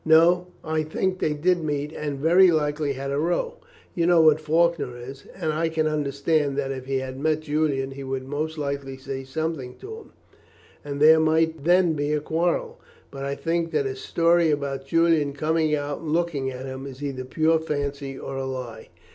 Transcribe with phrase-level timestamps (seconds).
[0.03, 3.57] No, I think they did meet, and very likely had a row.
[3.93, 8.03] You know what Faulkner is; and I can understand that if he met Julian he
[8.03, 10.13] would most likely say something to him,
[10.83, 12.79] and there might then be a quarrel;
[13.11, 17.03] but I think that his story about Julian coming out and looking at him is
[17.03, 18.87] either pure fancy or a lie.